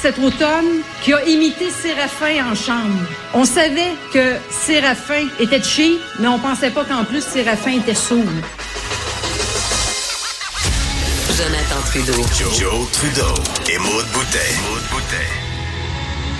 cet 0.00 0.18
automne 0.18 0.82
qui 1.02 1.12
a 1.12 1.24
imité 1.24 1.70
Séraphin 1.70 2.50
en 2.50 2.54
chambre. 2.54 2.98
On 3.34 3.44
savait 3.44 3.92
que 4.12 4.34
Séraphin 4.50 5.26
était 5.40 5.62
cheap, 5.62 6.00
mais 6.20 6.28
on 6.28 6.38
pensait 6.38 6.70
pas 6.70 6.84
qu'en 6.84 7.04
plus 7.04 7.22
Séraphin 7.22 7.78
était 7.78 7.94
sourd. 7.94 8.24
Jonathan 11.36 11.80
Trudeau. 11.86 12.22
Joe, 12.58 12.90
Trudeau. 12.92 13.34
Et 13.70 13.78
Maude 13.78 14.06
Boutet. 14.12 15.26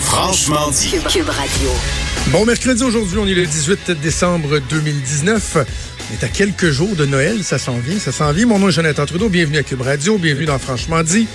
Franchement 0.00 0.70
dit. 0.70 0.90
Cube, 0.90 1.06
Cube 1.08 1.28
Radio. 1.28 1.70
Bon 2.28 2.44
mercredi 2.44 2.82
aujourd'hui, 2.82 3.18
on 3.18 3.26
est 3.26 3.34
le 3.34 3.46
18 3.46 3.90
décembre 3.92 4.58
2019. 4.70 5.56
On 5.58 6.14
est 6.14 6.24
à 6.24 6.28
quelques 6.28 6.70
jours 6.70 6.94
de 6.94 7.04
Noël, 7.04 7.42
ça 7.42 7.58
s'en 7.58 7.78
vient, 7.78 7.98
ça 7.98 8.12
s'en 8.12 8.32
vient. 8.32 8.46
Mon 8.46 8.58
nom 8.58 8.68
est 8.68 8.72
Jonathan 8.72 9.06
Trudeau, 9.06 9.28
bienvenue 9.28 9.58
à 9.58 9.62
Cube 9.62 9.80
Radio, 9.80 10.18
bienvenue 10.18 10.46
dans 10.46 10.58
Franchement 10.58 11.02
dit. 11.02 11.26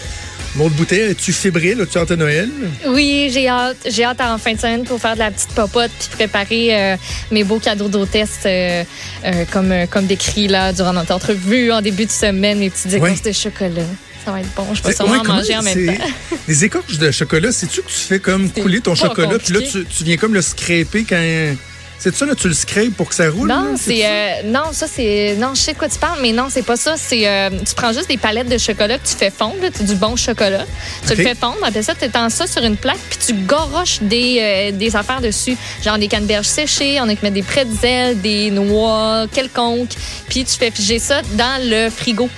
Maude 0.55 0.73
Boutet, 0.73 1.11
es-tu 1.11 1.31
fébrile? 1.31 1.79
As-tu 1.81 1.97
hâte 1.97 2.11
à 2.11 2.15
Noël? 2.17 2.49
Oui, 2.87 3.29
j'ai 3.33 3.47
hâte. 3.47 3.77
J'ai 3.89 4.03
hâte 4.03 4.19
en 4.19 4.37
fin 4.37 4.53
de 4.53 4.59
semaine 4.59 4.83
pour 4.83 4.99
faire 4.99 5.13
de 5.13 5.19
la 5.19 5.31
petite 5.31 5.51
popote 5.51 5.91
puis 5.97 6.09
préparer 6.11 6.75
euh, 6.93 6.97
mes 7.31 7.45
beaux 7.45 7.59
cadeaux 7.59 7.87
d'hôtesse 7.87 8.39
euh, 8.45 8.83
euh, 9.23 9.45
comme, 9.49 9.73
comme 9.89 10.07
décrit 10.07 10.49
là 10.49 10.73
durant 10.73 10.91
notre 10.91 11.13
entrevue 11.13 11.71
en 11.71 11.81
début 11.81 12.05
de 12.05 12.11
semaine, 12.11 12.59
mes 12.59 12.69
petites 12.69 12.93
écorces 12.93 13.21
Ouais. 13.23 13.31
de 13.31 13.31
chocolat. 13.31 13.83
Ça 14.25 14.31
va 14.33 14.41
être 14.41 14.53
bon. 14.55 14.65
Je 14.73 14.83
vais 14.83 14.89
C'est- 14.89 14.95
sûrement 14.97 15.13
ouais, 15.13 15.19
en 15.19 15.23
manger 15.35 15.55
en 15.57 15.63
même 15.63 15.85
temps. 15.97 16.03
Les 16.49 16.65
écorces 16.65 16.97
de 16.97 17.11
chocolat, 17.11 17.51
sais-tu 17.53 17.81
que 17.81 17.87
tu 17.87 17.93
fais 17.95 18.19
comme 18.19 18.49
couler 18.51 18.81
ton 18.81 18.93
chocolat, 18.93 19.39
puis 19.39 19.53
là, 19.53 19.61
tu, 19.61 19.85
tu 19.85 20.03
viens 20.03 20.17
comme 20.17 20.33
le 20.33 20.41
scraper 20.41 21.05
quand... 21.07 21.55
C'est 22.03 22.15
ça, 22.15 22.25
là, 22.25 22.33
tu 22.33 22.47
le 22.47 22.55
scrapes 22.55 22.95
pour 22.97 23.09
que 23.09 23.13
ça 23.15 23.29
roule? 23.29 23.47
Non, 23.47 23.75
c'est 23.79 24.03
euh, 24.03 24.41
non, 24.45 24.71
ça 24.73 24.87
c'est 24.87 25.35
non, 25.37 25.53
je 25.53 25.61
sais 25.61 25.73
de 25.73 25.77
quoi 25.77 25.87
tu 25.87 25.99
parles, 25.99 26.17
mais 26.19 26.31
non, 26.31 26.47
c'est 26.49 26.63
pas 26.65 26.75
ça. 26.75 26.95
C'est 26.97 27.27
euh, 27.27 27.51
tu 27.51 27.75
prends 27.75 27.93
juste 27.93 28.09
des 28.09 28.17
palettes 28.17 28.49
de 28.49 28.57
chocolat 28.57 28.97
que 28.97 29.07
tu 29.07 29.15
fais 29.15 29.29
fondre, 29.29 29.57
là, 29.61 29.69
du 29.69 29.95
bon 29.95 30.15
chocolat. 30.15 30.65
Tu 31.05 31.11
Ok. 31.11 31.17
le 31.19 31.23
fais 31.23 31.35
fondre, 31.35 31.57
après 31.63 31.83
ça 31.83 31.93
tu 31.93 32.05
étends 32.05 32.29
ça 32.31 32.47
sur 32.47 32.63
une 32.63 32.75
plaque 32.75 32.97
puis 33.07 33.19
tu 33.23 33.33
goroches 33.33 33.99
des, 34.01 34.37
euh, 34.39 34.71
des 34.75 34.95
affaires 34.95 35.21
dessus, 35.21 35.55
genre 35.85 35.99
des 35.99 36.07
canneberges 36.07 36.47
séchées, 36.47 36.99
on 36.99 37.07
a 37.07 37.13
qui 37.13 37.23
mettre 37.23 37.35
des 37.35 37.43
pretzels, 37.43 38.19
des 38.19 38.49
noix 38.49 39.27
quelconques, 39.31 39.93
puis 40.27 40.43
tu 40.43 40.57
fais 40.57 40.71
figer 40.71 40.97
ça 40.97 41.21
dans 41.33 41.61
le 41.63 41.91
frigo. 41.91 42.29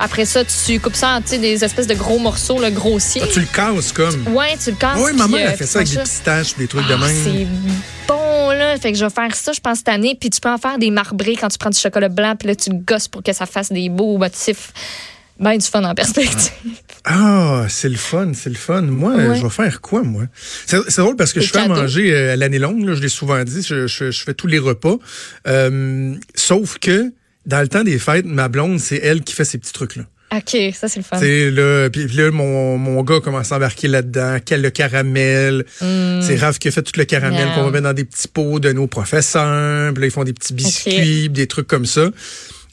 Après 0.00 0.24
ça, 0.24 0.42
tu 0.44 0.78
coupes 0.78 0.94
ça 0.94 1.18
en 1.18 1.20
des 1.20 1.64
espèces 1.64 1.88
de 1.88 1.94
gros 1.94 2.18
morceaux, 2.18 2.60
le 2.60 2.70
grossier. 2.70 3.20
Ah, 3.24 3.28
tu 3.32 3.40
le 3.40 3.46
casses 3.46 3.92
comme... 3.92 4.28
Ouais, 4.28 4.56
tu 4.62 4.70
le 4.70 4.76
casses. 4.76 4.98
oui, 4.98 5.10
ma 5.14 5.24
puis, 5.24 5.32
mère 5.34 5.48
euh, 5.48 5.52
a 5.52 5.56
fait 5.56 5.66
ça 5.66 5.80
avec 5.80 5.90
des 5.90 5.98
pistaches, 5.98 6.54
des 6.56 6.68
trucs 6.68 6.86
de 6.86 6.94
ah, 6.94 6.98
même. 6.98 7.16
C'est 7.24 7.46
bon, 8.06 8.17
Fait 8.76 8.92
que 8.92 8.98
je 8.98 9.04
vais 9.04 9.10
faire 9.10 9.34
ça, 9.34 9.52
je 9.52 9.60
pense, 9.60 9.78
cette 9.78 9.88
année. 9.88 10.16
Puis 10.20 10.30
tu 10.30 10.40
peux 10.40 10.50
en 10.50 10.58
faire 10.58 10.78
des 10.78 10.90
marbrés 10.90 11.36
quand 11.36 11.48
tu 11.48 11.58
prends 11.58 11.70
du 11.70 11.78
chocolat 11.78 12.08
blanc. 12.08 12.34
Puis 12.36 12.48
là, 12.48 12.54
tu 12.56 12.70
le 12.70 12.76
gosses 12.78 13.08
pour 13.08 13.22
que 13.22 13.32
ça 13.32 13.46
fasse 13.46 13.72
des 13.72 13.88
beaux 13.88 14.18
motifs. 14.18 14.72
Ben, 15.40 15.56
du 15.56 15.64
fun 15.64 15.84
en 15.84 15.94
perspective. 15.94 16.50
Ah, 17.04 17.66
c'est 17.68 17.88
le 17.88 17.96
fun, 17.96 18.32
c'est 18.34 18.50
le 18.50 18.56
fun. 18.56 18.82
Moi, 18.82 19.14
Ouais. 19.14 19.36
je 19.36 19.42
vais 19.44 19.48
faire 19.50 19.80
quoi, 19.80 20.02
moi? 20.02 20.24
C'est 20.66 20.96
drôle 20.98 21.14
parce 21.14 21.32
que 21.32 21.40
je 21.40 21.48
fais 21.50 21.58
à 21.60 21.68
manger 21.68 22.12
euh, 22.12 22.32
à 22.32 22.36
l'année 22.36 22.58
longue, 22.58 22.84
là, 22.84 22.94
je 22.96 23.00
l'ai 23.00 23.08
souvent 23.08 23.42
dit, 23.44 23.62
je, 23.62 23.86
je- 23.86 24.10
je 24.10 24.24
fais 24.24 24.34
tous 24.34 24.48
les 24.48 24.58
repas. 24.58 24.96
Euh, 25.46 26.16
sauf 26.34 26.78
que, 26.80 27.12
dans 27.46 27.60
le 27.60 27.68
temps 27.68 27.84
des 27.84 28.00
fêtes, 28.00 28.26
ma 28.26 28.48
blonde, 28.48 28.80
c'est 28.80 28.96
elle 28.96 29.22
qui 29.22 29.32
fait 29.32 29.44
ces 29.44 29.58
petits 29.58 29.72
trucs-là. 29.72 30.02
OK, 30.30 30.74
ça, 30.74 30.88
c'est 30.88 30.98
le 30.98 31.04
fun. 31.04 31.18
C'est 31.18 31.50
là, 31.50 31.88
puis 31.88 32.06
là, 32.08 32.30
mon, 32.30 32.76
mon 32.76 33.02
gars 33.02 33.20
commence 33.20 33.50
à 33.50 33.56
embarquer 33.56 33.88
là-dedans, 33.88 34.38
quel 34.44 34.60
le 34.60 34.70
caramel. 34.70 35.64
C'est 35.80 36.36
Raph 36.36 36.58
qui 36.58 36.68
a 36.68 36.70
fait 36.70 36.82
tout 36.82 36.98
le 36.98 37.04
caramel 37.04 37.48
qu'on 37.54 37.64
va 37.64 37.70
mettre 37.70 37.84
dans 37.84 37.94
des 37.94 38.04
petits 38.04 38.28
pots 38.28 38.60
de 38.60 38.72
nos 38.72 38.86
professeurs. 38.86 39.92
Puis 39.94 40.00
là, 40.02 40.06
ils 40.06 40.10
font 40.10 40.24
des 40.24 40.34
petits 40.34 40.52
biscuits, 40.52 41.28
des 41.30 41.46
trucs 41.46 41.66
comme 41.66 41.86
ça. 41.86 42.10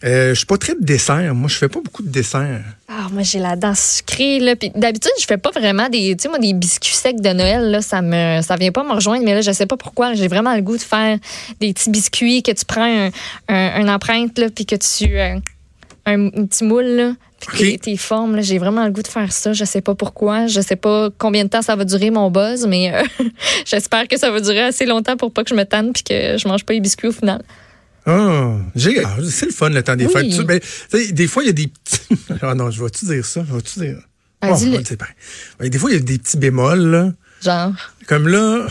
Euh, 0.04 0.30
je 0.30 0.36
suis 0.36 0.46
pas 0.46 0.58
très 0.58 0.76
de 0.76 0.84
dessert. 0.84 1.34
Moi, 1.34 1.48
je 1.48 1.56
fais 1.56 1.70
pas 1.70 1.80
beaucoup 1.82 2.04
de 2.04 2.10
dessert. 2.10 2.62
Ah, 2.88 3.08
moi, 3.12 3.24
j'ai 3.24 3.40
la 3.40 3.56
dent 3.56 3.74
sucrée, 3.74 4.40
là. 4.40 4.56
Puis 4.56 4.72
d'habitude, 4.76 5.12
je 5.20 5.26
fais 5.26 5.38
pas 5.38 5.52
vraiment 5.52 5.88
des, 5.90 6.16
tu 6.16 6.24
sais, 6.24 6.30
moi, 6.30 6.38
des 6.38 6.54
biscuits 6.54 6.94
secs 6.94 7.20
de 7.20 7.30
Noël, 7.30 7.72
là. 7.72 7.82
Ça 7.82 8.02
me, 8.02 8.42
ça 8.42 8.56
vient 8.58 8.72
pas 8.72 8.84
me 8.84 8.92
rejoindre. 8.92 9.24
Mais 9.24 9.34
là, 9.34 9.42
je 9.42 9.52
sais 9.52 9.66
pas 9.66 9.78
pourquoi. 9.78 10.14
J'ai 10.14 10.28
vraiment 10.28 10.54
le 10.54 10.62
goût 10.62 10.78
de 10.78 10.82
faire 10.82 11.18
des 11.62 11.74
petits 11.74 11.90
biscuits 11.90 12.44
que 12.44 12.52
tu 12.52 12.66
prends 12.66 13.10
un, 13.48 13.88
empreinte, 13.88 14.38
là, 14.38 14.50
puis 14.54 14.66
que 14.66 14.76
tu, 14.76 15.18
euh, 15.18 15.38
un, 16.06 16.28
un 16.28 16.46
petit 16.46 16.66
moule, 16.66 16.86
là. 16.86 17.12
Puis 17.48 17.58
Ok. 17.58 17.72
tes- 17.74 17.78
tes 17.78 17.98
formes, 17.98 18.36
là. 18.36 18.42
J'ai 18.42 18.58
vraiment 18.58 18.84
le 18.86 18.92
goût 18.92 19.04
de 19.04 19.08
faire 19.08 19.32
ça. 19.32 19.54
Je 19.54 19.66
sais 19.66 19.82
pas 19.82 19.94
pourquoi. 19.96 20.48
Je 20.48 20.62
sais 20.62 20.76
pas 20.76 21.10
combien 21.18 21.44
de 21.44 21.50
temps 21.50 21.62
ça 21.62 21.76
va 21.76 21.86
durer 21.86 22.10
mon 22.10 22.32
buzz, 22.32 22.66
mais 22.68 22.94
euh, 22.94 23.04
j'espère 23.66 24.08
que 24.08 24.18
ça 24.18 24.32
va 24.32 24.42
durer 24.42 24.62
assez 24.62 24.86
longtemps 24.86 25.16
pour 25.18 25.32
pas 25.32 25.44
que 25.44 25.50
je 25.50 25.56
me 25.56 25.64
tanne 25.64 25.94
puis 25.94 26.04
que 26.04 26.38
je 26.38 26.48
mange 26.48 26.64
pas 26.66 26.74
les 26.74 26.82
biscuits 26.82 27.08
au 27.10 27.12
final. 27.12 27.44
Ah, 28.08 28.58
ah, 29.04 29.16
c'est 29.30 29.46
le 29.48 29.52
fun 29.52 29.70
le 29.70 29.82
temps 29.84 29.96
des 29.96 30.06
Oui. 30.06 30.14
fêtes. 30.14 30.30
Tu- 30.36 30.44
ben, 30.44 30.60
tu 30.92 31.12
des 31.14 31.28
fois, 31.28 31.44
il 31.44 31.48
y 31.48 31.50
a 31.50 31.54
des 31.54 31.68
petits. 31.68 32.00
Ah 32.42 32.54
non, 32.56 32.70
je 32.72 32.84
vais-tu 32.84 33.06
dire 33.06 33.26
ça? 33.26 33.44
Je 33.48 33.54
vais-tu 33.56 33.80
dire? 33.80 33.98
Ah, 34.42 34.52
Bon, 34.52 34.60
le. 34.64 34.78
Ouais, 35.60 35.70
des 35.70 35.80
fois, 35.80 35.90
il 35.92 35.94
y 35.94 35.98
a 35.98 36.02
des 36.02 36.18
petits 36.20 36.38
bémols, 36.38 36.86
là. 36.92 37.14
Genre? 37.44 37.74
Comme 38.08 38.28
là, 38.28 38.68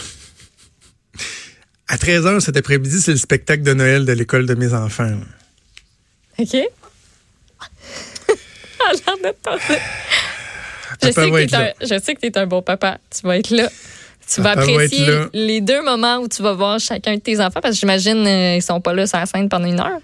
à 1.89 1.97
13h 1.97 2.41
cet 2.41 2.57
après-midi, 2.57 3.01
c'est 3.01 3.11
le 3.13 3.17
spectacle 3.19 3.63
de 3.63 3.75
Noël 3.75 4.05
de 4.05 4.13
l'école 4.13 4.47
de 4.47 4.55
mes 4.55 4.73
enfants. 4.73 5.05
là. 5.05 5.17
OK? 6.39 6.57
Je 11.03 11.11
sais, 11.11 11.13
que 11.31 11.47
t'es 11.47 11.55
un, 11.57 11.61
là. 11.61 11.73
je 11.81 11.87
sais 12.01 12.15
que 12.15 12.21
tu 12.21 12.27
es 12.27 12.39
un 12.39 12.47
bon 12.47 12.63
papa. 12.63 12.99
Tu 13.11 13.27
vas 13.27 13.37
être 13.39 13.51
là. 13.51 13.69
Tu 14.33 14.41
vas 14.41 14.55
va 14.55 14.63
apprécier 14.63 15.07
les 15.33 15.61
deux 15.61 15.83
moments 15.83 16.19
où 16.19 16.29
tu 16.29 16.43
vas 16.43 16.53
voir 16.53 16.79
chacun 16.79 17.15
de 17.17 17.21
tes 17.21 17.41
enfants 17.41 17.61
parce 17.61 17.75
que 17.75 17.81
j'imagine 17.81 18.27
euh, 18.27 18.57
ils 18.57 18.63
sont 18.63 18.81
pas 18.81 18.95
là 18.95 19.07
sur 19.07 19.19
la 19.19 19.27
scène 19.27 19.49
pendant 19.49 19.67
une 19.67 19.81
heure. 19.81 19.99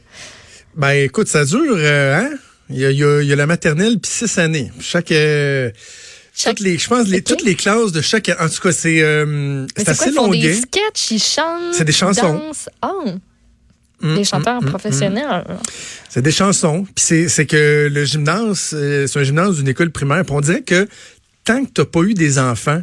Ben, 0.74 0.90
écoute, 0.90 1.28
ça 1.28 1.44
dure, 1.44 1.74
euh, 1.76 2.16
hein? 2.16 2.30
Il 2.68 2.78
y 2.78 2.84
a, 2.84 2.90
il 2.90 2.98
y 2.98 3.04
a- 3.04 3.22
il 3.22 3.28
y 3.28 3.32
a 3.32 3.36
la 3.36 3.46
maternelle 3.46 3.98
puis 3.98 4.10
six 4.10 4.38
années. 4.38 4.70
Chaque, 4.80 5.10
euh, 5.12 5.70
Chaque- 6.34 6.56
toutes 6.56 6.64
les, 6.66 6.76
je 6.78 6.88
pense, 6.88 7.06
les, 7.08 7.22
toutes 7.22 7.42
les 7.42 7.54
classes 7.54 7.92
de 7.92 8.00
chaque, 8.00 8.28
en 8.38 8.48
tout 8.48 8.60
cas, 8.60 8.72
c'est, 8.72 9.00
euh, 9.02 9.66
c'est 9.76 9.78
c'est 9.78 9.84
quoi, 9.84 9.92
assez 9.92 10.10
ils 10.10 10.14
font 10.14 10.28
des 10.28 10.36
longuet. 10.38 10.54
sketchs, 10.54 11.10
ils 11.12 11.18
chantent. 11.22 11.74
C'est 11.74 11.84
des 11.84 11.92
chansons. 11.92 12.34
dansent. 12.34 12.68
Oh, 12.82 13.04
des 14.02 14.24
chanteurs 14.24 14.58
hum, 14.58 14.64
hum, 14.64 14.70
professionnels. 14.70 15.44
C'est 16.10 16.22
des 16.22 16.32
chansons. 16.32 16.84
Puis 16.94 17.04
c'est, 17.04 17.28
c'est 17.28 17.46
que 17.46 17.88
le 17.90 18.04
gymnase, 18.04 18.70
euh, 18.74 19.06
c'est 19.06 19.18
un 19.20 19.22
gymnase 19.22 19.56
d'une 19.56 19.68
école 19.68 19.90
primaire. 19.90 20.24
Puis 20.24 20.34
on 20.34 20.40
dirait 20.40 20.62
que 20.62 20.88
tant 21.44 21.64
que 21.64 21.70
t'as 21.70 21.84
pas 21.84 22.02
eu 22.02 22.14
des 22.14 22.38
enfants 22.38 22.82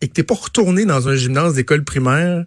et 0.00 0.08
que 0.08 0.12
t'es 0.12 0.24
pas 0.24 0.34
retourné 0.34 0.84
dans 0.84 1.08
un 1.08 1.14
gymnase 1.14 1.54
d'école 1.54 1.84
primaire, 1.84 2.44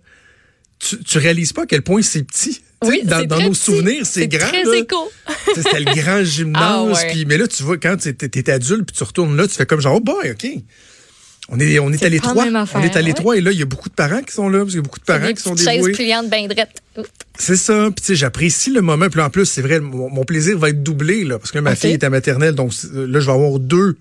tu, 0.80 1.00
tu 1.00 1.18
réalises 1.18 1.54
pas 1.54 1.64
à 1.64 1.66
quel 1.66 1.82
point 1.82 2.02
c'est 2.02 2.24
petit. 2.24 2.62
Tu 2.82 2.90
Oui, 2.90 3.02
dans 3.06 3.22
nos 3.40 3.52
petit. 3.52 3.56
souvenirs, 3.56 4.06
c'est 4.06 4.28
grand. 4.28 4.52
Tu 4.52 4.58
C'était 5.56 5.80
le 5.80 5.96
grand 5.96 6.24
gymnase. 6.24 6.62
Ah 6.62 6.84
ouais. 6.84 7.26
mais 7.26 7.38
là, 7.38 7.48
tu 7.48 7.64
vois, 7.64 7.78
quand 7.78 7.96
t'es, 7.98 8.14
t'es 8.14 8.52
adulte 8.52 8.86
puis 8.86 8.96
tu 8.96 9.04
retournes 9.04 9.36
là, 9.36 9.48
tu 9.48 9.56
fais 9.56 9.66
comme 9.66 9.82
genre, 9.82 9.96
oh 9.96 10.02
boy, 10.02 10.32
OK. 10.32 10.46
On 11.50 11.60
est, 11.60 11.80
on 11.80 11.92
est 11.94 12.04
à 12.04 12.10
l'étroit. 12.10 12.46
On 12.46 12.82
est 12.82 12.92
à 12.96 12.96
ouais. 12.96 13.02
l'étroit 13.02 13.38
et 13.38 13.42
là, 13.42 13.52
il 13.52 13.60
y 13.60 13.62
a 13.62 13.66
beaucoup 13.66 13.88
de 13.90 13.94
parents 13.94 14.22
qui 14.22 14.34
sont 14.34 14.50
là 14.50 14.60
parce 14.60 14.72
qu'il 14.72 14.78
y 14.78 14.80
a 14.80 14.84
beaucoup 14.84 15.00
de 15.00 15.06
parents 15.06 15.28
des 15.28 15.34
qui 15.34 15.42
sont 15.44 15.56
chaises 15.56 15.66
dévoués. 15.68 15.94
C'est 17.40 17.56
ça. 17.56 17.86
Puis 17.96 18.02
tu 18.02 18.04
sais, 18.08 18.16
j'apprécie 18.16 18.70
le 18.72 18.82
moment. 18.82 19.08
Puis 19.10 19.22
en 19.22 19.30
plus, 19.30 19.46
c'est 19.46 19.62
vrai, 19.62 19.80
mon, 19.80 20.10
mon 20.10 20.26
plaisir 20.26 20.58
va 20.58 20.70
être 20.70 20.84
doublé 20.84 21.24
là, 21.24 21.40
parce 21.40 21.52
que 21.52 21.60
ma 21.60 21.76
fille 21.76 21.92
est 21.94 22.04
à 22.04 22.10
maternelle, 22.10 22.54
donc 22.56 22.74
c'est- 22.74 22.92
là, 22.94 23.20
je 23.20 23.26
vais 23.26 23.32
avoir 23.32 23.60
deux 23.60 23.98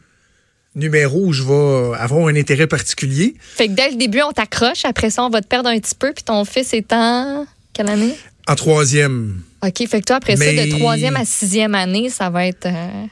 numéros 0.75 1.27
où 1.27 1.33
je 1.33 1.43
vais 1.43 1.97
avoir 1.99 2.27
un 2.27 2.35
intérêt 2.37 2.67
particulier. 2.67 3.35
Fait 3.41 3.69
que 3.69 3.73
dès 3.73 3.91
le 3.91 3.97
début, 3.97 4.21
on 4.23 4.33
t'accroche. 4.33 4.85
Après 4.85 5.11
ça, 5.11 5.23
on 5.25 5.31
va 5.31 5.41
te 5.41 5.47
perdre 5.47 5.69
un 5.69 5.79
petit 5.79 5.95
peu. 5.95 6.12
Puis 6.12 6.25
ton 6.25 6.45
fils 6.45 6.75
est 6.75 6.93
en 6.93 7.47
quelle 7.73 7.89
année? 7.89 8.15
En 8.49 8.55
troisième, 8.56 9.41
OK. 9.66 9.88
Fait 9.88 10.00
que 10.00 10.06
toi, 10.06 10.16
après 10.16 10.37
ça, 10.37 10.44
de 10.44 10.71
troisième 10.71 11.16
à 11.16 11.25
sixième 11.25 11.75
année, 11.75 12.09
ça 12.10 12.31
va 12.31 12.47
être. 12.47 12.66
euh, 12.66 12.71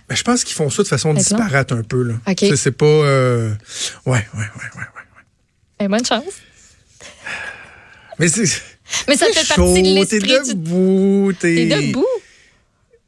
ben, 0.09 0.15
je 0.15 0.23
pense 0.23 0.45
qu'ils 0.45 0.55
font 0.55 0.71
ça 0.71 0.83
de 0.83 0.89
façon 0.89 1.13
disparate 1.15 1.73
un 1.73 1.83
peu. 1.83 2.03
Là. 2.03 2.15
Ok. 2.29 2.45
C'est 2.57 2.71
pas. 2.73 2.85
euh, 2.87 3.51
Ouais, 4.07 4.13
ouais, 4.13 4.39
ouais, 4.39 4.45
ouais, 4.77 4.81
ouais. 4.81 4.87
ben, 5.81 5.89
bonne 5.89 6.05
chance. 6.07 6.25
Mais 8.19 8.29
c'est. 8.29 8.45
Mais 9.09 9.17
ça 9.17 9.27
c'est 9.33 9.41
fait 9.41 9.49
partie 9.49 9.61
de 9.61 9.67
chaud, 9.67 9.75
T'es 9.75 9.83
l'esprit. 9.83 10.21
du- 10.49 10.55
debout. 10.55 11.33
T'es 11.41 11.55
T'es 11.69 11.87
debout. 11.89 12.07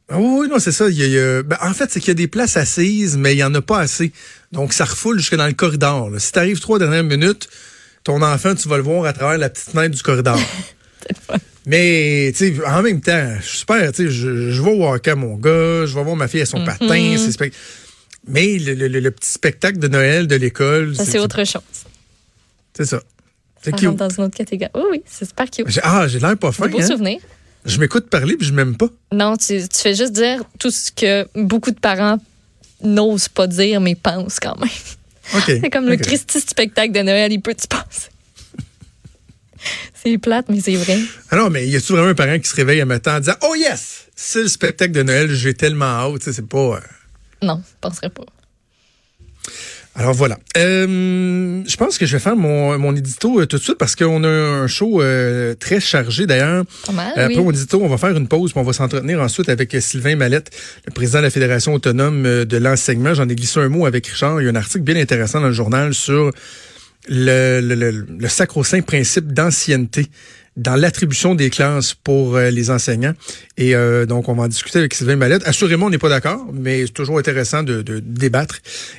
Ah 0.09 0.17
oui, 0.19 0.47
non, 0.49 0.57
c'est 0.59 0.71
ça. 0.71 0.87
Il 0.89 0.97
y 0.97 1.03
a- 1.03 1.05
il 1.05 1.11
y 1.11 1.19
a- 1.19 1.43
ben, 1.43 1.57
en 1.61 1.73
fait, 1.73 1.91
c'est 1.91 1.99
qu'il 1.99 2.09
y 2.09 2.11
a 2.11 2.15
des 2.15 2.27
places 2.27 2.57
assises, 2.57 3.17
mais 3.17 3.33
il 3.33 3.37
y 3.37 3.43
en 3.43 3.53
a 3.53 3.61
pas 3.61 3.79
assez. 3.79 4.11
Donc, 4.51 4.73
ça 4.73 4.85
refoule 4.85 5.19
jusque 5.19 5.35
dans 5.35 5.45
le 5.47 5.53
corridor. 5.53 6.09
là. 6.09 6.19
Si 6.19 6.31
t'arrives 6.31 6.59
trois 6.59 6.79
dernières 6.79 7.03
minutes, 7.03 7.47
ton 8.03 8.21
enfant, 8.21 8.55
tu 8.55 8.67
vas 8.69 8.77
le 8.77 8.83
voir 8.83 9.05
à 9.05 9.13
travers 9.13 9.37
la 9.37 9.49
petite 9.49 9.69
fenêtre 9.71 9.95
du 9.95 10.01
corridor. 10.01 10.39
mais, 11.67 12.31
tu 12.33 12.55
sais, 12.55 12.65
en 12.65 12.81
même 12.81 13.01
temps, 13.01 13.35
je 13.41 13.45
suis 13.45 13.57
super, 13.59 13.91
tu 13.91 14.05
sais, 14.05 14.09
je, 14.09 14.51
je 14.51 14.61
vais 14.61 15.09
à 15.11 15.15
mon 15.15 15.35
gars, 15.35 15.85
je 15.85 15.93
vais 15.93 16.01
voir 16.03 16.15
ma 16.15 16.29
fille 16.29 16.39
à 16.41 16.45
son 16.45 16.63
patin. 16.63 17.15
c'est 17.17 17.31
spec- 17.31 17.53
Mais 18.25 18.57
le, 18.57 18.73
le- 18.73 18.87
le- 18.87 19.11
petit 19.11 19.29
spectacle 19.29 19.77
de 19.77 19.89
Noël 19.89 20.27
de 20.27 20.35
l'école, 20.37 20.95
Ça, 20.95 21.03
c'est 21.03 21.19
autre 21.19 21.43
chose. 21.43 21.61
C'est 22.73 22.85
ça. 22.85 23.01
C'est 23.61 23.75
cute. 23.75 23.85
rentre 23.89 23.97
dans 23.97 24.09
une 24.09 24.23
autre 24.23 24.37
catégorie. 24.37 24.71
Oui, 24.75 24.81
oui, 24.91 25.01
c'est 25.05 25.27
super 25.27 25.49
cute. 25.49 25.67
Ah, 25.83 26.07
j'ai 26.07 26.19
l'air 26.19 26.37
pas 26.37 26.53
fin. 26.53 26.67
Des 26.67 26.71
beaux 26.71 26.79
hein? 26.81 26.87
souvenirs. 26.87 27.19
Je 27.65 27.79
m'écoute 27.79 28.09
parler 28.09 28.37
puis 28.37 28.47
je 28.47 28.53
m'aime 28.53 28.77
pas. 28.77 28.87
Non, 29.11 29.35
tu, 29.35 29.59
tu 29.67 29.77
fais 29.81 29.93
juste 29.93 30.13
dire 30.13 30.41
tout 30.59 30.71
ce 30.71 30.89
que 30.89 31.27
beaucoup 31.35 31.71
de 31.71 31.79
parents 31.79 32.17
n'osent 32.81 33.27
pas 33.27 33.45
dire, 33.45 33.81
mais 33.81 33.95
pensent 33.95 34.39
quand 34.39 34.57
même. 34.57 34.69
OK. 35.35 35.43
C'est 35.61 35.69
comme 35.69 35.87
le. 35.87 35.97
Christy 35.97 36.39
spectacle 36.39 36.93
de 36.93 37.01
Noël, 37.01 37.33
il 37.33 37.41
peut 37.41 37.55
tu 37.55 37.67
penser. 37.67 38.07
c'est 39.93 40.17
plate, 40.17 40.45
mais 40.49 40.59
c'est 40.61 40.75
vrai. 40.75 40.99
Ah 41.31 41.35
non, 41.37 41.49
mais 41.49 41.67
y 41.67 41.75
a-tu 41.75 41.93
vraiment 41.93 42.09
un 42.09 42.15
parent 42.15 42.37
qui 42.39 42.47
se 42.49 42.55
réveille 42.55 42.81
à 42.81 42.85
matin 42.85 43.17
en 43.17 43.19
disant 43.19 43.35
Oh 43.43 43.55
yes, 43.55 44.05
c'est 44.15 44.41
le 44.43 44.47
spectacle 44.47 44.91
de 44.91 45.03
Noël, 45.03 45.33
j'ai 45.33 45.53
tellement 45.53 45.85
hâte, 45.85 46.23
c'est 46.31 46.47
pas. 46.47 46.57
euh, 46.75 46.79
Non, 47.41 47.61
je 47.65 47.73
penserais 47.81 48.09
pas. 48.09 48.23
Alors 49.99 50.13
voilà. 50.13 50.37
Euh, 50.57 51.63
je 51.65 51.75
pense 51.75 51.97
que 51.97 52.05
je 52.05 52.13
vais 52.17 52.19
faire 52.19 52.35
mon, 52.35 52.77
mon 52.77 52.95
édito 52.95 53.39
euh, 53.39 53.47
tout 53.47 53.57
de 53.57 53.63
suite 53.63 53.79
parce 53.79 53.95
qu'on 53.95 54.23
a 54.23 54.27
un 54.27 54.67
show 54.67 55.01
euh, 55.01 55.55
très 55.55 55.79
chargé 55.79 56.27
d'ailleurs. 56.27 56.65
Oui. 56.89 56.95
Après 57.15 57.35
mon 57.37 57.49
édito, 57.51 57.79
on 57.81 57.87
va 57.87 57.97
faire 57.97 58.15
une 58.15 58.27
pause 58.27 58.51
puis 58.51 58.59
on 58.59 58.63
va 58.63 58.73
s'entretenir 58.73 59.19
ensuite 59.21 59.49
avec 59.49 59.75
Sylvain 59.79 60.15
Mallette, 60.15 60.51
le 60.85 60.91
président 60.93 61.17
de 61.17 61.23
la 61.23 61.29
Fédération 61.31 61.73
autonome 61.73 62.45
de 62.45 62.57
l'enseignement. 62.57 63.15
J'en 63.15 63.27
ai 63.27 63.33
glissé 63.35 63.59
un 63.59 63.69
mot 63.69 63.87
avec 63.87 64.05
Richard. 64.05 64.39
Il 64.39 64.45
y 64.45 64.47
a 64.47 64.51
un 64.51 64.55
article 64.55 64.81
bien 64.83 64.97
intéressant 64.97 65.41
dans 65.41 65.47
le 65.47 65.53
journal 65.53 65.95
sur 65.95 66.31
le, 67.07 67.61
le, 67.61 67.75
le, 67.75 68.05
le 68.19 68.27
sacro-saint 68.27 68.81
principe 68.81 69.31
d'ancienneté 69.31 70.07
dans 70.57 70.75
l'attribution 70.75 71.35
des 71.35 71.49
classes 71.51 71.93
pour 71.93 72.35
euh, 72.35 72.49
les 72.49 72.71
enseignants. 72.71 73.13
Et 73.57 73.75
euh, 73.75 74.05
donc, 74.07 74.27
on 74.27 74.33
va 74.33 74.43
en 74.43 74.47
discuter 74.47 74.79
avec 74.79 74.93
Sylvain 74.93 75.15
Mallette. 75.15 75.43
Assurément, 75.45 75.85
on 75.85 75.89
n'est 75.91 75.99
pas 75.99 76.09
d'accord, 76.09 76.47
mais 76.51 76.87
c'est 76.87 76.93
toujours 76.93 77.19
intéressant 77.19 77.61
de, 77.61 77.83
de 77.83 77.99
débattre 77.99 78.55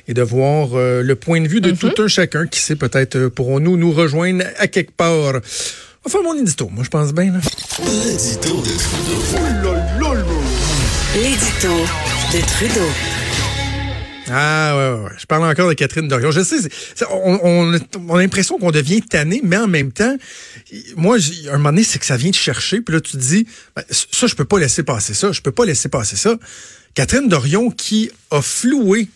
et 0.07 0.13
de 0.13 0.21
voir 0.21 0.69
euh, 0.73 1.03
le 1.03 1.15
point 1.15 1.41
de 1.41 1.47
vue 1.47 1.59
de 1.59 1.71
tout 1.71 1.91
un 2.01 2.07
chacun 2.07 2.47
qui 2.47 2.61
sait 2.61 2.77
peut-être 2.77 3.27
pourrons-nous 3.27 3.75
nous 3.75 3.91
rejoindre 3.91 4.45
à 4.57 4.67
quelque 4.67 4.91
part. 4.91 5.11
On 6.05 6.09
va 6.09 6.11
faire 6.11 6.23
mon 6.23 6.33
édito, 6.39 6.69
moi 6.71 6.85
je 6.85 6.89
pense 6.89 7.13
bien. 7.13 7.25
L'édito 7.25 8.61
de 8.61 8.71
Trudeau. 8.79 9.75
L'édito 11.13 11.75
de 12.31 12.39
Trudeau. 12.47 12.89
Ah 14.31 14.75
ouais, 14.75 15.03
ouais, 15.03 15.11
je 15.17 15.25
parle 15.25 15.43
encore 15.43 15.69
de 15.69 15.73
Catherine 15.73 16.07
Dorion. 16.07 16.31
Je 16.31 16.41
sais, 16.41 16.57
on, 17.09 17.39
on, 17.43 17.73
a 18.13 18.17
l'impression 18.17 18.57
qu'on 18.59 18.71
devient 18.71 19.01
tanné, 19.01 19.41
mais 19.43 19.57
en 19.57 19.67
même 19.67 19.91
temps, 19.91 20.15
moi, 20.95 21.17
j'ai- 21.17 21.49
un 21.49 21.53
moment 21.57 21.69
donné, 21.69 21.83
c'est 21.83 21.99
que 21.99 22.05
ça 22.05 22.17
vient 22.17 22.31
te 22.31 22.37
chercher, 22.37 22.81
puis 22.81 22.93
là, 22.95 23.01
tu 23.01 23.13
te 23.13 23.17
dis, 23.17 23.47
ben, 23.75 23.83
ça, 23.89 24.27
je 24.27 24.35
peux 24.35 24.45
pas 24.45 24.59
laisser 24.59 24.83
passer 24.83 25.13
ça, 25.13 25.31
je 25.31 25.41
peux 25.41 25.51
pas 25.51 25.65
laisser 25.65 25.89
passer 25.89 26.15
ça. 26.15 26.37
Catherine 26.93 27.27
Dorion 27.27 27.71
qui 27.71 28.11
a 28.31 28.41
floué 28.41 29.09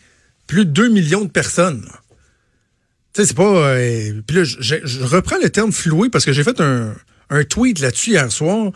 plus 0.47 0.65
de 0.65 0.71
2 0.71 0.89
millions 0.89 1.23
de 1.23 1.29
personnes. 1.29 1.87
Tu 3.13 3.21
sais, 3.21 3.27
c'est 3.27 3.37
pas... 3.37 3.43
euh, 3.75 4.21
puis 4.25 4.37
là, 4.37 4.43
je 4.43 5.03
reprends 5.03 5.37
le 5.41 5.49
terme 5.49 5.71
floué 5.71 6.09
parce 6.09 6.25
que 6.25 6.33
j'ai 6.33 6.43
fait 6.43 6.59
un, 6.59 6.95
un 7.33 7.43
tweet 7.43 7.79
là-dessus 7.79 8.11
hier 8.11 8.31
soir 8.31 8.71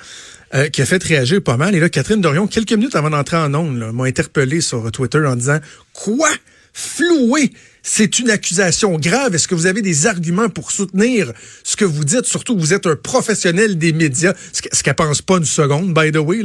euh, 0.53 0.67
qui 0.69 0.81
a 0.81 0.85
fait 0.85 1.03
réagir 1.03 1.41
pas 1.41 1.57
mal. 1.57 1.75
Et 1.75 1.79
là, 1.79 1.89
Catherine 1.89 2.21
Dorion, 2.21 2.47
quelques 2.47 2.73
minutes 2.73 2.95
avant 2.95 3.09
d'entrer 3.09 3.37
en 3.37 3.53
ondes, 3.53 3.91
m'a 3.93 4.05
interpellé 4.05 4.61
sur 4.61 4.91
Twitter 4.91 5.23
en 5.25 5.35
disant 5.35 5.59
«Quoi? 5.93 6.29
Floué? 6.73 7.51
C'est 7.83 8.19
une 8.19 8.29
accusation 8.29 8.97
grave. 8.97 9.33
Est-ce 9.35 9.47
que 9.47 9.55
vous 9.55 9.65
avez 9.65 9.81
des 9.81 10.07
arguments 10.07 10.49
pour 10.49 10.71
soutenir 10.71 11.31
ce 11.63 11.75
que 11.75 11.85
vous 11.85 12.03
dites? 12.03 12.25
Surtout 12.25 12.57
vous 12.57 12.73
êtes 12.73 12.85
un 12.85 12.95
professionnel 12.95 13.77
des 13.77 13.93
médias.» 13.93 14.33
Ce 14.53 14.61
que- 14.61 14.75
ce 14.75 14.83
qu'elle 14.83 14.95
pense 14.95 15.21
pas 15.21 15.37
une 15.37 15.45
seconde, 15.45 15.93
by 15.93 16.11
the 16.11 16.17
way. 16.17 16.43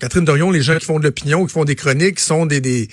Catherine 0.00 0.24
Dorion, 0.24 0.50
les 0.50 0.62
gens 0.62 0.76
qui 0.78 0.84
font 0.86 0.98
de 0.98 1.04
l'opinion, 1.04 1.46
qui 1.46 1.52
font 1.52 1.64
des 1.64 1.76
chroniques, 1.76 2.18
sont 2.18 2.46
des 2.46 2.88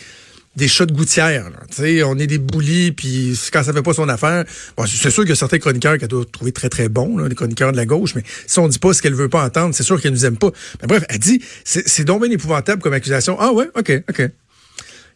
des 0.55 0.67
chats 0.67 0.85
de 0.85 0.93
gouttière. 0.93 1.49
là. 1.49 2.05
On 2.05 2.17
est 2.17 2.27
des 2.27 2.37
boulis, 2.37 2.91
puis 2.91 3.39
quand 3.53 3.63
ça 3.63 3.73
fait 3.73 3.81
pas 3.81 3.93
son 3.93 4.09
affaire, 4.09 4.45
bon, 4.77 4.85
c'est 4.85 5.09
sûr 5.09 5.23
qu'il 5.23 5.29
y 5.29 5.33
a 5.33 5.35
certains 5.35 5.59
chroniqueurs 5.59 5.97
qu'elle 5.97 6.09
doit 6.09 6.25
trouver 6.25 6.51
très, 6.51 6.69
très 6.69 6.89
bons, 6.89 7.17
là, 7.17 7.29
des 7.29 7.35
chroniqueurs 7.35 7.71
de 7.71 7.77
la 7.77 7.85
gauche, 7.85 8.15
mais 8.15 8.23
si 8.47 8.59
on 8.59 8.67
dit 8.67 8.79
pas 8.79 8.93
ce 8.93 9.01
qu'elle 9.01 9.15
veut 9.15 9.29
pas 9.29 9.43
entendre, 9.43 9.73
c'est 9.73 9.83
sûr 9.83 10.01
qu'elle 10.01 10.11
nous 10.11 10.25
aime 10.25 10.37
pas. 10.37 10.51
Mais 10.81 10.87
bref, 10.87 11.03
elle 11.09 11.19
dit, 11.19 11.41
c'est 11.63 12.03
donc 12.03 12.23
bien 12.23 12.31
épouvantable 12.31 12.81
comme 12.81 12.93
accusation. 12.93 13.37
Ah 13.39 13.53
ouais, 13.53 13.69
OK, 13.75 13.91
OK. 14.09 14.29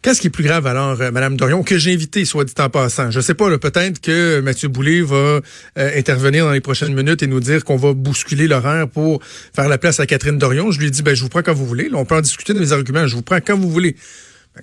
Qu'est-ce 0.03 0.19
qui 0.19 0.27
est 0.27 0.31
plus 0.31 0.43
grave 0.43 0.67
alors, 0.67 0.99
euh, 0.99 1.11
Madame 1.11 1.37
Dorion, 1.37 1.63
que 1.63 1.77
j'ai 1.77 1.93
invité, 1.93 2.25
soit 2.25 2.43
dit 2.43 2.53
en 2.59 2.69
passant? 2.69 3.09
Je 3.09 3.21
sais 3.21 3.35
pas, 3.35 3.57
peut-être 3.57 4.01
que 4.01 4.41
Mathieu 4.41 4.67
Boulay 4.67 5.01
va 5.01 5.15
euh, 5.15 5.39
intervenir 5.77 6.43
dans 6.43 6.51
les 6.51 6.59
prochaines 6.59 6.93
minutes 6.93 7.23
et 7.23 7.27
nous 7.27 7.39
dire 7.39 7.63
qu'on 7.63 7.77
va 7.77 7.93
bousculer 7.93 8.49
l'horaire 8.49 8.89
pour 8.89 9.23
faire 9.55 9.69
la 9.69 9.77
place 9.77 10.01
à 10.01 10.05
Catherine 10.05 10.37
Dorion. 10.37 10.71
Je 10.71 10.79
lui 10.79 10.87
ai 10.87 10.89
dit, 10.89 11.03
ben, 11.03 11.15
je 11.15 11.23
vous 11.23 11.29
prends 11.29 11.41
quand 11.41 11.53
vous 11.53 11.65
voulez. 11.65 11.89
On 11.93 12.03
peut 12.03 12.15
en 12.15 12.21
discuter 12.21 12.53
de 12.53 12.59
mes 12.59 12.73
arguments. 12.73 13.07
Je 13.07 13.15
vous 13.15 13.21
prends 13.21 13.39
quand 13.39 13.57
vous 13.57 13.69
voulez. 13.69 13.95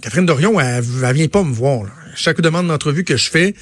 Catherine 0.03 0.25
Dorion, 0.27 0.61
elle, 0.61 0.85
elle 1.05 1.15
vient 1.15 1.29
pas 1.29 1.43
me 1.43 1.53
voir. 1.53 1.87
Chaque 2.15 2.41
demande 2.41 2.69
d'entrevue 2.69 3.05
que 3.05 3.17
je 3.17 3.29
fais, 3.29 3.55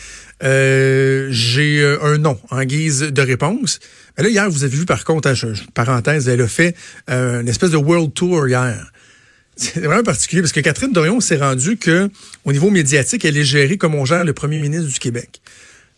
euh, 0.42 1.28
j'ai 1.30 1.80
euh, 1.80 1.98
un 2.02 2.18
nom 2.18 2.38
en 2.50 2.62
guise 2.64 3.00
de 3.00 3.22
réponse. 3.22 3.80
Mais 4.16 4.24
là, 4.24 4.30
hier, 4.30 4.50
vous 4.50 4.62
avez 4.64 4.76
vu 4.76 4.84
par 4.84 5.04
contre, 5.04 5.28
hein, 5.28 5.34
je- 5.34 5.46
parenthèse, 5.74 6.28
elle 6.28 6.42
a 6.42 6.48
fait 6.48 6.76
euh, 7.10 7.40
une 7.40 7.48
espèce 7.48 7.70
de 7.70 7.76
world 7.78 8.12
tour 8.12 8.46
hier. 8.46 8.92
C'est 9.56 9.80
vraiment 9.80 10.02
particulier 10.02 10.42
parce 10.42 10.52
que 10.52 10.60
Catherine 10.60 10.92
Dorion 10.92 11.20
s'est 11.20 11.36
rendue 11.38 11.76
que, 11.78 12.08
au 12.44 12.52
niveau 12.52 12.70
médiatique, 12.70 13.24
elle 13.24 13.36
est 13.36 13.44
gérée 13.44 13.76
comme 13.78 13.94
on 13.94 14.04
gère 14.04 14.24
le 14.24 14.32
premier 14.32 14.60
ministre 14.60 14.86
du 14.88 14.98
Québec. 14.98 15.40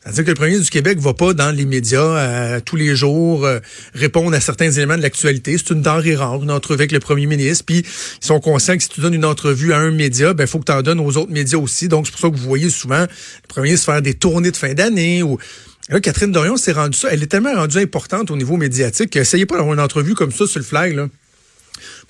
C'est-à-dire 0.03 0.25
que 0.25 0.31
le 0.31 0.35
premier 0.35 0.59
du 0.59 0.71
Québec 0.71 0.99
va 0.99 1.13
pas 1.13 1.35
dans 1.35 1.51
les 1.51 1.67
médias 1.67 2.01
euh, 2.01 2.61
tous 2.65 2.77
les 2.77 2.97
jours 2.97 3.45
euh, 3.45 3.59
répondre 3.95 4.35
à 4.35 4.41
certains 4.41 4.71
éléments 4.71 4.97
de 4.97 5.03
l'actualité. 5.03 5.59
C'est 5.59 5.75
une 5.75 5.83
denrée 5.83 6.17
rare, 6.17 6.43
une 6.43 6.51
entrevue 6.51 6.81
avec 6.81 6.93
le 6.93 7.01
premier 7.01 7.27
ministre. 7.27 7.67
Puis 7.67 7.81
ils 7.81 8.27
sont 8.27 8.41
conscients 8.41 8.77
que 8.79 8.83
si 8.83 8.89
tu 8.89 9.03
donnes 9.03 9.13
une 9.13 9.27
entrevue 9.27 9.75
à 9.75 9.79
un 9.79 9.91
média, 9.91 10.33
ben 10.33 10.47
faut 10.47 10.59
que 10.59 10.65
tu 10.65 10.73
en 10.73 10.81
donnes 10.81 11.01
aux 11.01 11.19
autres 11.19 11.33
médias 11.33 11.59
aussi. 11.59 11.89
Donc 11.89 12.07
c'est 12.07 12.13
pour 12.13 12.21
ça 12.21 12.31
que 12.31 12.37
vous 12.37 12.49
voyez 12.49 12.71
souvent 12.71 13.03
le 13.03 13.49
premier 13.49 13.69
ministre 13.69 13.93
faire 13.93 14.01
des 14.01 14.15
tournées 14.15 14.51
de 14.51 14.57
fin 14.57 14.73
d'année 14.73 15.23
ou 15.23 15.39
Là, 15.89 15.99
Catherine 15.99 16.31
Dorion 16.31 16.57
s'est 16.57 16.71
rendue 16.71 16.97
ça. 16.97 17.09
Elle 17.11 17.23
est 17.25 17.27
tellement 17.27 17.53
rendue 17.53 17.79
importante 17.79 18.31
au 18.31 18.37
niveau 18.37 18.57
médiatique 18.57 19.11
qu'essayez 19.11 19.45
pas 19.45 19.57
d'avoir 19.57 19.75
une 19.75 19.81
entrevue 19.81 20.15
comme 20.15 20.31
ça 20.31 20.47
sur 20.47 20.61
le 20.61 20.65
flag. 20.65 20.95
Là 20.95 21.09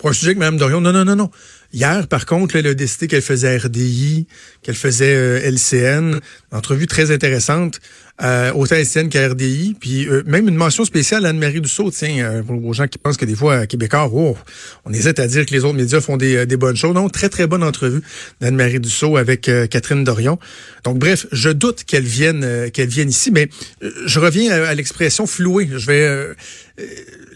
pour 0.01 0.11
un 0.11 0.13
sujet 0.13 0.35
que 0.35 0.39
Mme 0.39 0.57
Dorion. 0.57 0.81
Non, 0.81 0.93
non, 0.93 1.05
non, 1.05 1.17
non. 1.17 1.31
Hier, 1.73 2.09
par 2.09 2.27
contre, 2.27 2.57
là, 2.57 2.61
elle 2.61 2.67
a 2.69 2.75
décidé 2.75 3.07
qu'elle 3.07 3.23
faisait 3.23 3.57
RDI, 3.57 4.27
qu'elle 4.63 4.75
faisait 4.75 5.15
euh, 5.15 5.51
LCN. 5.51 6.19
Entrevue 6.51 6.87
très 6.87 7.13
intéressante, 7.13 7.81
euh, 8.23 8.53
autant 8.53 8.77
LCN 8.77 9.09
qu'à 9.09 9.29
RDI. 9.29 9.77
Puis 9.81 10.09
euh, 10.09 10.23
même 10.27 10.49
une 10.49 10.55
mention 10.57 10.85
spéciale 10.85 11.27
à 11.27 11.31
Anne-Marie 11.31 11.61
Dussault, 11.61 11.91
tiens, 11.91 12.19
euh, 12.19 12.43
aux 12.43 12.73
gens 12.73 12.87
qui 12.87 12.99
pensent 12.99 13.17
que 13.17 13.25
des 13.25 13.35
fois, 13.35 13.57
à 13.57 13.67
Québécois, 13.67 14.11
oh, 14.13 14.37
on 14.85 14.93
hésite 14.93 15.19
à 15.19 15.27
dire 15.27 15.47
que 15.47 15.53
les 15.53 15.65
autres 15.65 15.77
médias 15.77 16.01
font 16.01 16.17
des, 16.17 16.37
euh, 16.37 16.47
des 16.47 16.57
bonnes 16.57 16.77
choses. 16.77 16.95
Non, 16.95 17.09
très, 17.09 17.29
très 17.29 17.47
bonne 17.47 17.63
entrevue 17.63 18.03
d'Anne-Marie 18.41 18.81
Dussault 18.81 19.17
avec 19.17 19.43
Catherine 19.71 20.05
Dorion. 20.05 20.39
Donc, 20.85 20.99
bref, 20.99 21.27
je 21.33 21.51
doute 21.51 21.85
qu'elle 21.85 22.05
vienne, 22.05 22.71
qu'elle 22.73 22.89
vienne 22.89 23.09
ici, 23.09 23.31
mais 23.31 23.49
je 23.81 24.21
reviens 24.21 24.51
à, 24.51 24.75
l'expression 24.75 25.27
flouée. 25.27 25.69
Je 25.77 25.87
vais... 25.87 26.35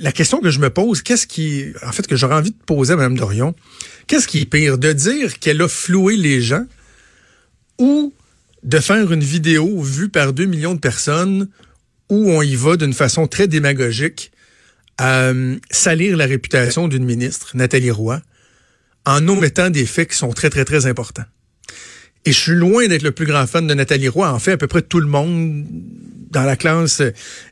la 0.00 0.12
question 0.12 0.40
que 0.40 0.50
je 0.50 0.58
me 0.58 0.70
pose, 0.70 1.02
qu'est-ce 1.02 1.26
qui, 1.26 1.66
en 1.86 1.92
fait, 1.92 2.06
que 2.06 2.16
j'aurais 2.16 2.36
envie 2.36 2.50
de 2.50 2.56
poser 2.66 2.94
à 2.94 2.96
Mme 2.96 3.16
Dorion, 3.16 3.54
qu'est-ce 4.06 4.28
qui 4.28 4.40
est 4.40 4.46
pire, 4.46 4.78
de 4.78 4.92
dire 4.92 5.38
qu'elle 5.38 5.62
a 5.62 5.68
floué 5.68 6.16
les 6.16 6.40
gens 6.40 6.64
ou 7.78 8.12
de 8.62 8.78
faire 8.78 9.12
une 9.12 9.22
vidéo 9.22 9.82
vue 9.82 10.08
par 10.08 10.32
2 10.32 10.44
millions 10.46 10.74
de 10.74 10.80
personnes 10.80 11.48
où 12.10 12.30
on 12.30 12.42
y 12.42 12.54
va 12.54 12.76
d'une 12.76 12.92
façon 12.92 13.26
très 13.26 13.48
démagogique 13.48 14.32
à 14.96 15.24
euh, 15.24 15.56
salir 15.70 16.16
la 16.16 16.26
réputation 16.26 16.88
d'une 16.88 17.04
ministre, 17.04 17.52
Nathalie 17.54 17.90
Roy, 17.90 18.20
en 19.06 19.26
omettant 19.28 19.70
des 19.70 19.86
faits 19.86 20.10
qui 20.10 20.16
sont 20.16 20.30
très, 20.30 20.50
très, 20.50 20.64
très 20.64 20.86
importants. 20.86 21.24
Et 22.24 22.32
je 22.32 22.38
suis 22.38 22.54
loin 22.54 22.86
d'être 22.86 23.02
le 23.02 23.12
plus 23.12 23.26
grand 23.26 23.46
fan 23.46 23.66
de 23.66 23.74
Nathalie 23.74 24.08
Roy. 24.08 24.30
En 24.30 24.38
fait, 24.38 24.52
à 24.52 24.56
peu 24.56 24.66
près 24.66 24.82
tout 24.82 25.00
le 25.00 25.06
monde 25.06 25.66
dans 26.30 26.44
la 26.44 26.56
classe 26.56 27.02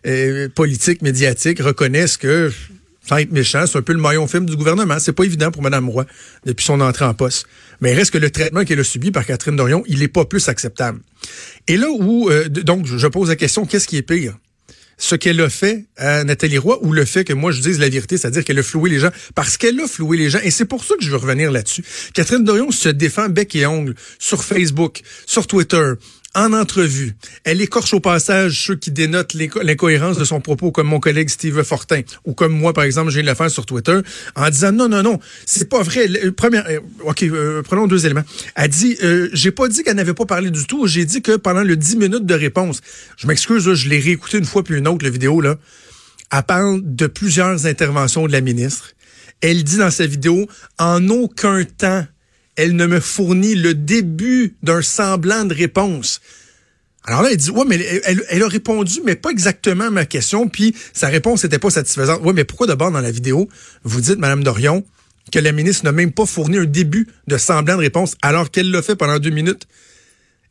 euh, 0.06 0.48
politique, 0.48 1.02
médiatique, 1.02 1.60
reconnaissent 1.60 2.16
que, 2.16 2.50
sans 3.06 3.18
être 3.18 3.32
méchant, 3.32 3.66
c'est 3.66 3.78
un 3.78 3.82
peu 3.82 3.92
le 3.92 4.00
maillon 4.00 4.26
film 4.26 4.46
du 4.46 4.56
gouvernement. 4.56 4.98
C'est 4.98 5.12
pas 5.12 5.24
évident 5.24 5.50
pour 5.50 5.62
Mme 5.62 5.88
Roy 5.88 6.06
depuis 6.46 6.64
son 6.64 6.80
entrée 6.80 7.04
en 7.04 7.14
poste. 7.14 7.46
Mais 7.80 7.94
reste 7.94 8.12
que 8.12 8.18
le 8.18 8.30
traitement 8.30 8.64
qu'elle 8.64 8.80
a 8.80 8.84
subi 8.84 9.10
par 9.10 9.26
Catherine 9.26 9.56
Dorion, 9.56 9.82
il 9.86 10.02
est 10.02 10.08
pas 10.08 10.24
plus 10.24 10.48
acceptable. 10.48 11.00
Et 11.68 11.76
là 11.76 11.88
où, 11.90 12.30
euh, 12.30 12.48
donc, 12.48 12.86
je 12.86 13.06
pose 13.06 13.28
la 13.28 13.36
question, 13.36 13.66
qu'est-ce 13.66 13.88
qui 13.88 13.96
est 13.96 14.02
pire? 14.02 14.36
ce 15.02 15.16
qu'elle 15.16 15.40
a 15.40 15.50
fait 15.50 15.86
à 15.96 16.22
Nathalie 16.22 16.58
Roy 16.58 16.78
ou 16.82 16.92
le 16.92 17.04
fait 17.04 17.24
que 17.24 17.32
moi 17.32 17.50
je 17.50 17.60
dise 17.60 17.80
la 17.80 17.88
vérité, 17.88 18.16
c'est-à-dire 18.16 18.44
qu'elle 18.44 18.60
a 18.60 18.62
floué 18.62 18.88
les 18.88 19.00
gens? 19.00 19.10
Parce 19.34 19.56
qu'elle 19.56 19.80
a 19.80 19.88
floué 19.88 20.16
les 20.16 20.30
gens 20.30 20.38
et 20.44 20.52
c'est 20.52 20.64
pour 20.64 20.84
ça 20.84 20.94
que 20.96 21.02
je 21.02 21.10
veux 21.10 21.16
revenir 21.16 21.50
là-dessus. 21.50 21.84
Catherine 22.14 22.44
Dorion 22.44 22.70
se 22.70 22.88
défend 22.88 23.28
bec 23.28 23.56
et 23.56 23.66
ongle 23.66 23.94
sur 24.20 24.44
Facebook, 24.44 25.00
sur 25.26 25.48
Twitter, 25.48 25.94
en 26.34 26.52
entrevue. 26.52 27.14
Elle 27.44 27.60
écorche 27.60 27.92
au 27.94 28.00
passage 28.00 28.64
ceux 28.66 28.76
qui 28.76 28.90
dénotent 28.90 29.34
l'inco- 29.34 29.60
l'incohérence 29.62 30.16
de 30.18 30.24
son 30.24 30.40
propos, 30.40 30.72
comme 30.72 30.86
mon 30.86 31.00
collègue 31.00 31.28
Steve 31.28 31.62
Fortin, 31.62 32.00
ou 32.24 32.32
comme 32.32 32.52
moi, 32.52 32.72
par 32.72 32.84
exemple, 32.84 33.10
je 33.10 33.16
viens 33.16 33.22
de 33.24 33.28
le 33.28 33.34
faire 33.34 33.50
sur 33.50 33.66
Twitter, 33.66 33.98
en 34.34 34.48
disant 34.48 34.72
non, 34.72 34.88
non, 34.88 35.02
non, 35.02 35.18
c'est 35.46 35.68
pas 35.68 35.82
vrai. 35.82 36.08
Le- 36.08 36.32
Première, 36.32 36.66
euh, 36.68 36.80
ok, 37.04 37.22
euh, 37.24 37.62
prenons 37.62 37.86
deux 37.86 38.04
éléments. 38.06 38.24
Elle 38.54 38.68
dit, 38.70 38.96
euh, 39.02 39.28
j'ai 39.32 39.50
pas 39.50 39.68
dit 39.68 39.82
qu'elle 39.82 39.96
n'avait 39.96 40.14
pas 40.14 40.24
parlé 40.26 40.50
du 40.50 40.66
tout. 40.66 40.86
J'ai 40.86 41.04
dit 41.04 41.20
que 41.22 41.36
pendant 41.36 41.62
le 41.62 41.76
10 41.76 41.96
minutes 41.96 42.26
de 42.26 42.34
réponse, 42.34 42.80
je 43.18 43.26
m'excuse, 43.26 43.72
je 43.74 43.88
l'ai 43.88 43.98
réécouté 44.00 44.38
une 44.38 44.44
fois 44.46 44.62
puis 44.64 44.76
une 44.78 44.88
autre, 44.88 45.04
la 45.04 45.10
vidéo 45.10 45.40
là. 45.40 45.56
Elle 46.34 46.42
parle 46.44 46.80
de 46.82 47.06
plusieurs 47.06 47.66
interventions 47.66 48.26
de 48.26 48.32
la 48.32 48.40
ministre. 48.40 48.92
Elle 49.42 49.64
dit 49.64 49.76
dans 49.76 49.90
sa 49.90 50.06
vidéo, 50.06 50.46
en 50.78 51.08
aucun 51.10 51.64
temps, 51.64 52.06
elle 52.56 52.76
ne 52.76 52.86
me 52.86 53.00
fournit 53.00 53.54
le 53.54 53.74
début 53.74 54.56
d'un 54.62 54.82
semblant 54.82 55.44
de 55.44 55.54
réponse. 55.54 56.20
Alors 57.04 57.22
là, 57.22 57.30
elle 57.32 57.36
dit, 57.36 57.50
ouais, 57.50 57.64
mais 57.66 57.80
elle, 58.04 58.42
a 58.42 58.48
répondu, 58.48 59.00
mais 59.04 59.16
pas 59.16 59.30
exactement 59.30 59.86
à 59.86 59.90
ma 59.90 60.06
question, 60.06 60.48
puis 60.48 60.74
sa 60.92 61.08
réponse 61.08 61.42
n'était 61.42 61.58
pas 61.58 61.70
satisfaisante. 61.70 62.22
Ouais, 62.22 62.32
mais 62.32 62.44
pourquoi 62.44 62.66
d'abord 62.66 62.92
dans 62.92 63.00
la 63.00 63.10
vidéo, 63.10 63.48
vous 63.82 64.00
dites, 64.00 64.18
Madame 64.18 64.44
Dorion, 64.44 64.84
que 65.32 65.38
la 65.38 65.52
ministre 65.52 65.84
n'a 65.84 65.92
même 65.92 66.12
pas 66.12 66.26
fourni 66.26 66.58
un 66.58 66.64
début 66.64 67.08
de 67.26 67.38
semblant 67.38 67.76
de 67.76 67.80
réponse 67.80 68.16
alors 68.22 68.50
qu'elle 68.50 68.70
l'a 68.70 68.82
fait 68.82 68.94
pendant 68.94 69.18
deux 69.18 69.30
minutes? 69.30 69.66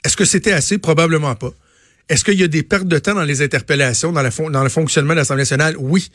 Est-ce 0.03 0.17
que 0.17 0.25
c'était 0.25 0.51
assez? 0.51 0.77
Probablement 0.77 1.36
pas. 1.36 1.53
Est-ce 2.10 2.25
qu'il 2.25 2.39
y 2.39 2.43
a 2.43 2.48
des 2.48 2.63
pertes 2.63 2.88
de 2.88 2.98
temps 2.98 3.13
dans 3.13 3.24
les 3.24 3.41
interpellations, 3.41 4.12
dans 4.12 4.63
le 4.63 4.70
fonctionnement 4.70 5.13
de 5.13 5.20
l'Assemblée 5.20 5.43
nationale? 5.43 5.75
Oui. 5.77 6.12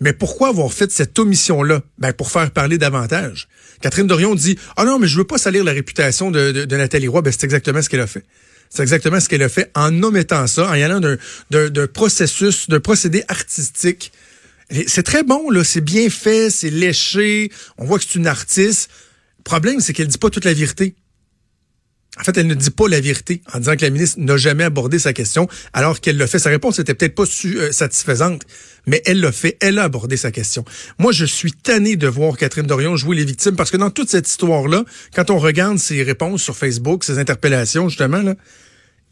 Mais 0.00 0.12
pourquoi 0.14 0.48
avoir 0.48 0.72
fait 0.72 0.90
cette 0.90 1.18
omission-là? 1.18 1.82
Ben, 1.98 2.12
pour 2.12 2.30
faire 2.30 2.50
parler 2.50 2.78
davantage. 2.78 3.48
Catherine 3.82 4.06
Dorion 4.06 4.34
dit, 4.34 4.58
ah 4.76 4.84
non, 4.84 4.98
mais 4.98 5.06
je 5.06 5.16
veux 5.18 5.24
pas 5.24 5.36
salir 5.38 5.62
la 5.62 5.72
réputation 5.72 6.30
de, 6.30 6.64
Nathalie 6.74 7.08
Roy. 7.08 7.20
Ben, 7.22 7.30
c'est 7.32 7.44
exactement 7.44 7.82
ce 7.82 7.88
qu'elle 7.90 8.00
a 8.00 8.06
fait. 8.06 8.24
C'est 8.70 8.82
exactement 8.82 9.20
ce 9.20 9.28
qu'elle 9.28 9.42
a 9.42 9.48
fait 9.48 9.70
en 9.74 10.02
omettant 10.02 10.46
ça, 10.46 10.70
en 10.70 10.74
y 10.74 10.82
allant 10.82 11.00
d'un- 11.00 11.86
processus, 11.88 12.68
d'un 12.70 12.80
procédé 12.80 13.24
artistique. 13.28 14.12
C'est 14.86 15.02
très 15.02 15.24
bon, 15.24 15.50
là. 15.50 15.64
C'est 15.64 15.80
bien 15.80 16.08
fait, 16.08 16.48
c'est 16.50 16.70
léché. 16.70 17.50
On 17.76 17.84
voit 17.84 17.98
que 17.98 18.04
c'est 18.08 18.18
une 18.18 18.28
artiste. 18.28 18.88
Le 19.38 19.42
problème, 19.42 19.80
c'est 19.80 19.92
qu'elle 19.92 20.06
dit 20.06 20.18
pas 20.18 20.30
toute 20.30 20.44
la 20.44 20.54
vérité. 20.54 20.94
En 22.20 22.24
fait, 22.24 22.36
elle 22.36 22.46
ne 22.46 22.54
dit 22.54 22.70
pas 22.70 22.86
la 22.86 23.00
vérité 23.00 23.40
en 23.54 23.58
disant 23.60 23.76
que 23.76 23.82
la 23.82 23.90
ministre 23.90 24.20
n'a 24.20 24.36
jamais 24.36 24.64
abordé 24.64 24.98
sa 24.98 25.14
question, 25.14 25.48
alors 25.72 26.00
qu'elle 26.00 26.18
l'a 26.18 26.26
fait. 26.26 26.38
Sa 26.38 26.50
réponse 26.50 26.78
était 26.78 26.92
peut-être 26.92 27.14
pas 27.14 27.24
euh, 27.46 27.72
satisfaisante, 27.72 28.42
mais 28.86 29.02
elle 29.06 29.20
l'a 29.20 29.32
fait. 29.32 29.56
Elle 29.60 29.78
a 29.78 29.84
abordé 29.84 30.18
sa 30.18 30.30
question. 30.30 30.64
Moi, 30.98 31.12
je 31.12 31.24
suis 31.24 31.52
tanné 31.52 31.96
de 31.96 32.06
voir 32.06 32.36
Catherine 32.36 32.66
Dorion 32.66 32.96
jouer 32.96 33.16
les 33.16 33.24
victimes 33.24 33.56
parce 33.56 33.70
que 33.70 33.78
dans 33.78 33.90
toute 33.90 34.10
cette 34.10 34.28
histoire-là, 34.28 34.84
quand 35.14 35.30
on 35.30 35.38
regarde 35.38 35.78
ses 35.78 36.02
réponses 36.02 36.42
sur 36.42 36.56
Facebook, 36.56 37.04
ses 37.04 37.18
interpellations, 37.18 37.88
justement, 37.88 38.20
là, 38.20 38.34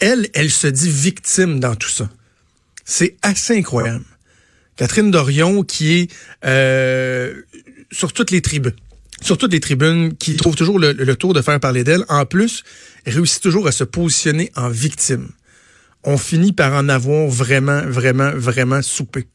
elle, 0.00 0.28
elle 0.34 0.50
se 0.50 0.66
dit 0.66 0.90
victime 0.90 1.60
dans 1.60 1.74
tout 1.74 1.88
ça. 1.88 2.10
C'est 2.84 3.16
assez 3.22 3.56
incroyable. 3.56 4.04
Catherine 4.76 5.10
Dorion 5.10 5.64
qui 5.64 5.98
est 5.98 6.12
euh, 6.44 7.34
sur 7.90 8.12
toutes 8.12 8.30
les 8.30 8.42
tribunes. 8.42 8.76
Sur 9.20 9.36
toutes 9.36 9.52
les 9.52 9.60
tribunes, 9.60 10.16
qui 10.16 10.36
trouve 10.36 10.54
toujours 10.54 10.78
le, 10.78 10.92
le 10.92 11.16
tour 11.16 11.34
de 11.34 11.42
faire 11.42 11.58
parler 11.60 11.84
d'elle. 11.84 12.04
En 12.08 12.24
plus, 12.24 12.62
réussit 13.06 13.42
toujours 13.42 13.66
à 13.66 13.72
se 13.72 13.84
positionner 13.84 14.50
en 14.56 14.68
victime. 14.68 15.28
On 16.04 16.16
finit 16.16 16.52
par 16.52 16.72
en 16.72 16.88
avoir 16.88 17.28
vraiment, 17.28 17.82
vraiment, 17.86 18.30
vraiment 18.34 18.80
soupé. 18.82 19.26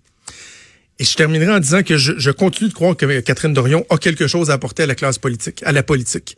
Et 0.99 1.03
je 1.03 1.15
terminerai 1.15 1.51
en 1.51 1.59
disant 1.59 1.83
que 1.83 1.97
je, 1.97 2.13
je 2.17 2.31
continue 2.31 2.69
de 2.69 2.73
croire 2.73 2.95
que 2.95 3.19
Catherine 3.19 3.53
Dorion 3.53 3.85
a 3.89 3.97
quelque 3.97 4.27
chose 4.27 4.49
à 4.49 4.53
apporter 4.53 4.83
à 4.83 4.85
la 4.85 4.95
classe 4.95 5.17
politique, 5.17 5.61
à 5.65 5.71
la 5.71 5.83
politique. 5.83 6.37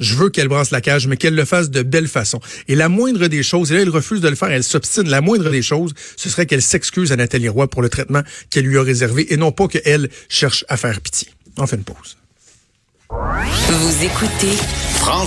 Je 0.00 0.14
veux 0.14 0.28
qu'elle 0.28 0.48
brasse 0.48 0.70
la 0.70 0.80
cage, 0.80 1.06
mais 1.06 1.16
qu'elle 1.16 1.34
le 1.34 1.44
fasse 1.44 1.70
de 1.70 1.82
belle 1.82 2.08
façon. 2.08 2.40
Et 2.68 2.74
la 2.74 2.88
moindre 2.88 3.28
des 3.28 3.42
choses, 3.42 3.70
et 3.70 3.76
là, 3.76 3.80
elle 3.82 3.90
refuse 3.90 4.20
de 4.20 4.28
le 4.28 4.34
faire, 4.34 4.50
elle 4.50 4.64
s'obstine, 4.64 5.08
la 5.08 5.20
moindre 5.20 5.50
des 5.50 5.62
choses, 5.62 5.94
ce 6.16 6.28
serait 6.28 6.46
qu'elle 6.46 6.62
s'excuse 6.62 7.12
à 7.12 7.16
Nathalie 7.16 7.48
Roy 7.48 7.68
pour 7.68 7.80
le 7.80 7.88
traitement 7.88 8.22
qu'elle 8.50 8.66
lui 8.66 8.76
a 8.76 8.82
réservé, 8.82 9.32
et 9.32 9.36
non 9.36 9.52
pas 9.52 9.68
qu'elle 9.68 10.10
cherche 10.28 10.64
à 10.68 10.76
faire 10.76 11.00
pitié. 11.00 11.28
On 11.56 11.66
fait 11.66 11.76
une 11.76 11.84
pause. 11.84 12.16
Vous 13.10 14.04
écoutez 14.04 14.56
Franchement. 14.96 15.24